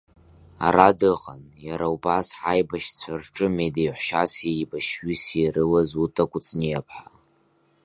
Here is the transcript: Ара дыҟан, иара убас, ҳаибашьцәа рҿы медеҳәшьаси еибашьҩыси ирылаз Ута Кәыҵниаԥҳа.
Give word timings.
Ара 0.67 0.87
дыҟан, 0.99 1.43
иара 1.67 1.87
убас, 1.95 2.27
ҳаибашьцәа 2.39 3.13
рҿы 3.21 3.47
медеҳәшьаси 3.55 4.53
еибашьҩыси 4.55 5.39
ирылаз 5.45 5.89
Ута 6.03 6.23
Кәыҵниаԥҳа. 6.31 7.07